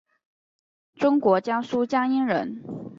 [0.95, 2.63] 中国江苏江阴人。